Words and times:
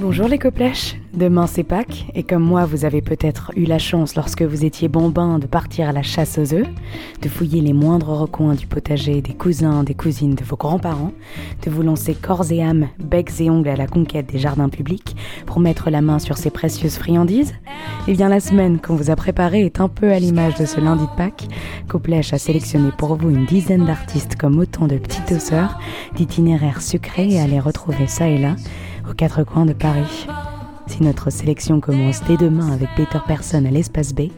Bonjour 0.00 0.28
les 0.28 0.38
coplèches, 0.38 0.94
demain 1.12 1.48
c'est 1.48 1.64
Pâques 1.64 2.06
et 2.14 2.22
comme 2.22 2.44
moi 2.44 2.66
vous 2.66 2.84
avez 2.84 3.02
peut-être 3.02 3.50
eu 3.56 3.64
la 3.64 3.80
chance 3.80 4.14
lorsque 4.14 4.42
vous 4.42 4.64
étiez 4.64 4.86
bambin 4.86 5.40
de 5.40 5.48
partir 5.48 5.88
à 5.88 5.92
la 5.92 6.04
chasse 6.04 6.38
aux 6.38 6.54
œufs, 6.54 6.68
de 7.20 7.28
fouiller 7.28 7.60
les 7.60 7.72
moindres 7.72 8.10
recoins 8.10 8.54
du 8.54 8.68
potager 8.68 9.20
des 9.22 9.34
cousins, 9.34 9.82
des 9.82 9.94
cousines 9.94 10.36
de 10.36 10.44
vos 10.44 10.56
grands-parents, 10.56 11.10
de 11.64 11.70
vous 11.70 11.82
lancer 11.82 12.14
corps 12.14 12.52
et 12.52 12.62
âme, 12.62 12.86
becs 13.00 13.40
et 13.40 13.50
ongles 13.50 13.70
à 13.70 13.74
la 13.74 13.88
conquête 13.88 14.30
des 14.30 14.38
jardins 14.38 14.68
publics 14.68 15.16
pour 15.46 15.58
mettre 15.58 15.90
la 15.90 16.00
main 16.00 16.20
sur 16.20 16.36
ces 16.36 16.50
précieuses 16.50 16.96
friandises, 16.96 17.54
Eh 18.06 18.12
bien 18.12 18.28
la 18.28 18.38
semaine 18.38 18.78
qu'on 18.78 18.94
vous 18.94 19.10
a 19.10 19.16
préparée 19.16 19.66
est 19.66 19.80
un 19.80 19.88
peu 19.88 20.12
à 20.12 20.20
l'image 20.20 20.54
de 20.54 20.64
ce 20.64 20.78
lundi 20.78 21.06
de 21.06 21.16
Pâques, 21.16 21.48
Coplèche 21.88 22.32
a 22.32 22.38
sélectionné 22.38 22.90
pour 22.96 23.16
vous 23.16 23.30
une 23.30 23.46
dizaine 23.46 23.84
d'artistes 23.84 24.36
comme 24.36 24.60
autant 24.60 24.86
de 24.86 24.96
petites 24.96 25.32
osseurs, 25.32 25.76
d'itinéraires 26.14 26.82
sucrés 26.82 27.32
et 27.32 27.40
à 27.40 27.48
les 27.48 27.58
retrouver 27.58 28.06
ça 28.06 28.28
et 28.28 28.38
là 28.38 28.54
aux 29.08 29.14
quatre 29.14 29.44
coins 29.44 29.66
de 29.66 29.72
Paris. 29.72 30.26
Si 30.86 31.02
notre 31.02 31.30
sélection 31.30 31.80
commence 31.80 32.22
dès 32.26 32.36
demain 32.36 32.72
avec 32.72 32.88
Peter 32.96 33.18
Person 33.26 33.64
à 33.64 33.70
l'Espace 33.70 34.14
B, 34.14 34.28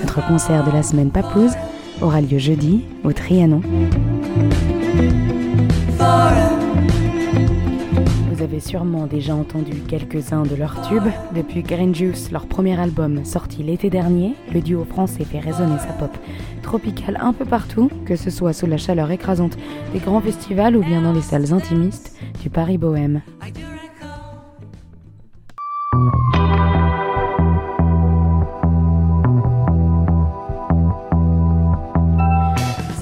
notre 0.00 0.26
concert 0.26 0.64
de 0.64 0.70
la 0.70 0.82
semaine 0.82 1.10
Papouze 1.10 1.52
aura 2.00 2.20
lieu 2.20 2.38
jeudi 2.38 2.84
au 3.04 3.12
Trianon. 3.12 3.60
Vous 8.30 8.42
avez 8.42 8.60
sûrement 8.60 9.06
déjà 9.06 9.34
entendu 9.34 9.72
quelques-uns 9.88 10.42
de 10.42 10.56
leurs 10.56 10.88
tubes. 10.88 11.08
Depuis 11.34 11.62
Green 11.62 11.94
Juice, 11.94 12.32
leur 12.32 12.46
premier 12.46 12.78
album 12.78 13.24
sorti 13.24 13.62
l'été 13.62 13.88
dernier, 13.88 14.34
le 14.52 14.60
duo 14.60 14.84
français 14.84 15.24
fait 15.24 15.38
résonner 15.38 15.78
sa 15.78 15.92
pop 15.92 16.10
tropicale 16.62 17.18
un 17.20 17.32
peu 17.32 17.44
partout, 17.44 17.90
que 18.04 18.16
ce 18.16 18.30
soit 18.30 18.52
sous 18.52 18.66
la 18.66 18.78
chaleur 18.78 19.10
écrasante 19.10 19.56
des 19.92 20.00
grands 20.00 20.20
festivals 20.20 20.76
ou 20.76 20.82
bien 20.82 21.02
dans 21.02 21.12
les 21.12 21.22
salles 21.22 21.52
intimistes 21.52 22.16
du 22.42 22.50
Paris 22.50 22.78
Bohème. 22.78 23.22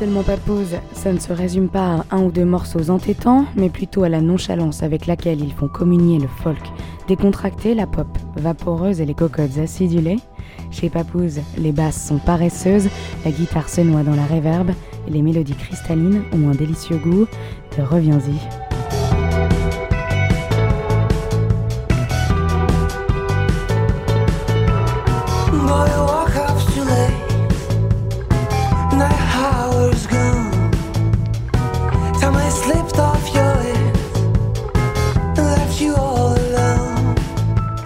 Seulement 0.00 0.22
Papouze, 0.22 0.76
ça 0.94 1.12
ne 1.12 1.18
se 1.18 1.30
résume 1.30 1.68
pas 1.68 2.06
à 2.08 2.16
un 2.16 2.22
ou 2.22 2.30
deux 2.30 2.46
morceaux 2.46 2.88
entêtants, 2.88 3.44
mais 3.54 3.68
plutôt 3.68 4.02
à 4.02 4.08
la 4.08 4.22
nonchalance 4.22 4.82
avec 4.82 5.04
laquelle 5.04 5.42
ils 5.42 5.52
font 5.52 5.68
communier 5.68 6.18
le 6.18 6.26
folk, 6.26 6.62
décontracté, 7.06 7.74
la 7.74 7.86
pop 7.86 8.08
vaporeuse 8.34 9.02
et 9.02 9.04
les 9.04 9.12
cocottes 9.12 9.58
acidulées. 9.58 10.16
Chez 10.70 10.88
Papouze, 10.88 11.40
les 11.58 11.72
basses 11.72 12.02
sont 12.02 12.16
paresseuses, 12.16 12.88
la 13.26 13.30
guitare 13.30 13.68
se 13.68 13.82
noie 13.82 14.02
dans 14.02 14.16
la 14.16 14.24
réverbe 14.24 14.70
et 15.06 15.10
les 15.10 15.20
mélodies 15.20 15.52
cristallines 15.52 16.22
ont 16.32 16.48
un 16.48 16.54
délicieux 16.54 16.96
goût 16.96 17.26
de 17.76 17.82
reviens-y. 17.82 18.69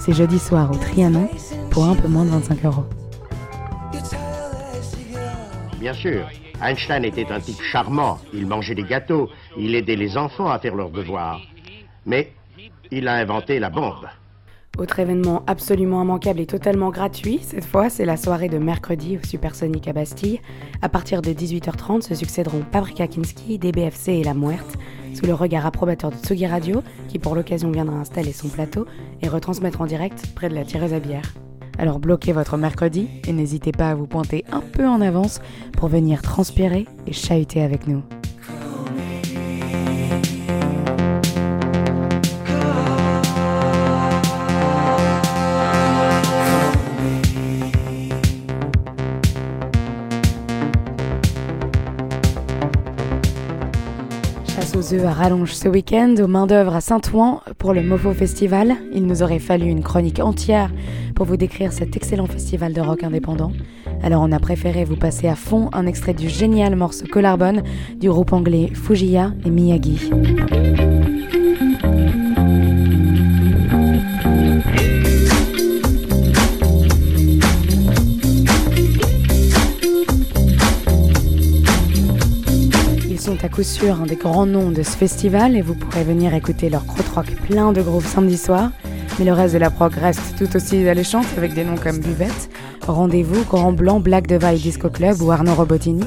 C'est 0.04 0.12
jeudi 0.12 0.38
soir 0.38 0.70
au 0.70 0.74
Trianon 0.74 1.30
pour 1.70 1.86
un 1.86 1.94
peu 1.94 2.08
moins 2.08 2.26
de 2.26 2.28
25 2.28 2.62
euros. 2.66 2.84
Bien 5.80 5.94
sûr, 5.94 6.28
Einstein 6.62 7.06
était 7.06 7.32
un 7.32 7.40
type 7.40 7.62
charmant. 7.62 8.18
Il 8.34 8.46
mangeait 8.46 8.74
des 8.74 8.82
gâteaux, 8.82 9.30
il 9.56 9.74
aidait 9.74 9.96
les 9.96 10.18
enfants 10.18 10.50
à 10.50 10.58
faire 10.58 10.74
leurs 10.74 10.90
devoirs. 10.90 11.40
Mais 12.04 12.34
il 12.90 13.08
a 13.08 13.14
inventé 13.14 13.58
la 13.58 13.70
bombe. 13.70 14.06
Autre 14.76 14.98
événement 14.98 15.42
absolument 15.46 16.02
immanquable 16.02 16.40
et 16.40 16.46
totalement 16.46 16.90
gratuit, 16.90 17.38
cette 17.40 17.64
fois, 17.64 17.88
c'est 17.88 18.04
la 18.04 18.18
soirée 18.18 18.50
de 18.50 18.58
mercredi 18.58 19.16
au 19.16 19.26
Supersonic 19.26 19.88
à 19.88 19.94
Bastille. 19.94 20.40
À 20.82 20.90
partir 20.90 21.22
de 21.22 21.30
18h30 21.30 22.02
se 22.02 22.14
succéderont 22.14 22.60
Paprika 22.60 23.06
Kinski, 23.06 23.58
DBFC 23.58 24.12
et 24.12 24.24
La 24.24 24.34
Muerte, 24.34 24.76
sous 25.14 25.26
le 25.26 25.34
regard 25.34 25.66
approbateur 25.66 26.10
de 26.10 26.16
Tsugi 26.16 26.46
Radio, 26.46 26.82
qui 27.08 27.18
pour 27.18 27.34
l'occasion 27.34 27.70
viendra 27.70 27.96
installer 27.96 28.32
son 28.32 28.48
plateau 28.48 28.86
et 29.22 29.28
retransmettre 29.28 29.80
en 29.80 29.86
direct 29.86 30.26
près 30.34 30.48
de 30.48 30.54
la 30.54 30.64
tireuse 30.64 30.92
à 30.92 31.00
bière. 31.00 31.34
Alors 31.78 31.98
bloquez 31.98 32.32
votre 32.32 32.56
mercredi 32.56 33.08
et 33.26 33.32
n'hésitez 33.32 33.72
pas 33.72 33.90
à 33.90 33.94
vous 33.94 34.06
pointer 34.06 34.44
un 34.52 34.60
peu 34.60 34.86
en 34.86 35.00
avance 35.00 35.40
pour 35.72 35.88
venir 35.88 36.22
transpirer 36.22 36.86
et 37.06 37.12
chahuter 37.12 37.62
avec 37.62 37.86
nous. 37.88 38.02
Chasse 54.64 54.76
aux 54.76 54.94
œufs 54.94 55.04
à 55.04 55.12
rallonge 55.12 55.52
ce 55.52 55.68
week-end, 55.68 56.14
aux 56.18 56.26
main-d'œuvre 56.26 56.74
à 56.74 56.80
Saint-Ouen 56.80 57.42
pour 57.58 57.74
le 57.74 57.82
Mofo 57.82 58.14
Festival. 58.14 58.76
Il 58.94 59.04
nous 59.04 59.22
aurait 59.22 59.38
fallu 59.38 59.66
une 59.66 59.82
chronique 59.82 60.20
entière 60.20 60.70
pour 61.14 61.26
vous 61.26 61.36
décrire 61.36 61.70
cet 61.70 61.96
excellent 61.96 62.24
festival 62.24 62.72
de 62.72 62.80
rock 62.80 63.02
indépendant. 63.02 63.52
Alors 64.02 64.22
on 64.22 64.32
a 64.32 64.38
préféré 64.38 64.86
vous 64.86 64.96
passer 64.96 65.28
à 65.28 65.34
fond 65.34 65.68
un 65.74 65.84
extrait 65.84 66.14
du 66.14 66.30
génial 66.30 66.76
morceau 66.76 67.04
Collarbone 67.06 67.62
du 68.00 68.08
groupe 68.08 68.32
anglais 68.32 68.70
Fujiya 68.72 69.32
et 69.44 69.50
Miyagi. 69.50 70.10
Sont 83.24 83.42
à 83.42 83.48
coup 83.48 83.62
sûr 83.62 84.02
un 84.02 84.04
des 84.04 84.16
grands 84.16 84.44
noms 84.44 84.70
de 84.70 84.82
ce 84.82 84.98
festival 84.98 85.56
et 85.56 85.62
vous 85.62 85.74
pourrez 85.74 86.04
venir 86.04 86.34
écouter 86.34 86.68
leur 86.68 86.84
crotrock 86.84 87.24
plein 87.46 87.72
de 87.72 87.80
groupes 87.80 88.04
samedi 88.04 88.36
soir. 88.36 88.70
Mais 89.18 89.24
le 89.24 89.32
reste 89.32 89.54
de 89.54 89.58
la 89.58 89.70
prog 89.70 89.94
reste 89.94 90.34
tout 90.36 90.54
aussi 90.54 90.86
alléchante 90.86 91.24
avec 91.38 91.54
des 91.54 91.64
noms 91.64 91.78
comme 91.78 92.00
Buvette, 92.00 92.50
Rendez-vous, 92.86 93.42
Grand 93.44 93.72
Blanc, 93.72 94.00
Black 94.00 94.26
Devil 94.26 94.60
Disco 94.60 94.90
Club 94.90 95.22
ou 95.22 95.30
Arnaud 95.32 95.54
Robotini. 95.54 96.04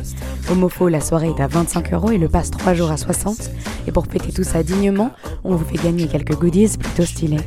Au 0.51 0.53
Mofo, 0.53 0.89
la 0.89 1.01
soirée 1.01 1.31
est 1.35 1.41
à 1.41 1.47
25 1.47 1.91
euros 1.94 2.11
et 2.11 2.19
le 2.19 2.29
passe 2.29 2.51
3 2.51 2.75
jours 2.75 2.91
à 2.91 2.97
60. 2.97 3.50
Et 3.88 3.91
pour 3.91 4.06
fêter 4.06 4.31
tout 4.31 4.44
ça 4.44 4.61
dignement, 4.61 5.09
on 5.44 5.56
vous 5.56 5.66
fait 5.66 5.83
gagner 5.83 6.06
quelques 6.06 6.35
goodies 6.35 6.77
plutôt 6.77 7.06
stylés. 7.06 7.38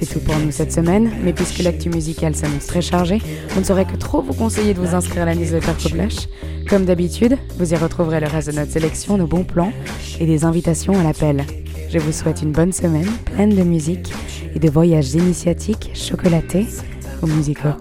C'est 0.00 0.06
tout 0.06 0.20
pour 0.20 0.38
nous 0.38 0.52
cette 0.52 0.72
semaine, 0.72 1.10
mais 1.24 1.32
puisque 1.32 1.58
l'actu 1.58 1.90
musicale 1.90 2.36
s'annonce 2.36 2.66
très 2.66 2.82
chargée, 2.82 3.20
on 3.56 3.60
ne 3.60 3.64
saurait 3.64 3.84
que 3.84 3.96
trop 3.96 4.22
vous 4.22 4.32
conseiller 4.32 4.72
de 4.72 4.78
vous 4.78 4.94
inscrire 4.94 5.22
à 5.22 5.26
la 5.26 5.34
newsletter 5.34 5.72
Coplash. 5.82 6.28
Comme 6.68 6.84
d'habitude, 6.84 7.36
vous 7.58 7.72
y 7.72 7.76
retrouverez 7.76 8.20
le 8.20 8.28
reste 8.28 8.48
de 8.48 8.54
notre 8.54 8.70
sélection, 8.70 9.18
nos 9.18 9.26
bons 9.26 9.42
plans 9.42 9.72
et 10.20 10.26
des 10.26 10.44
invitations 10.44 10.98
à 10.98 11.02
l'appel. 11.02 11.44
Je 11.90 11.98
vous 11.98 12.12
souhaite 12.12 12.42
une 12.42 12.52
bonne 12.52 12.72
semaine, 12.72 13.08
pleine 13.34 13.56
de 13.56 13.62
musique 13.62 14.12
et 14.54 14.60
de 14.60 14.70
voyages 14.70 15.14
initiatiques 15.14 15.90
chocolatés 15.94 16.66
ou 17.22 17.26
musicaux. 17.26 17.74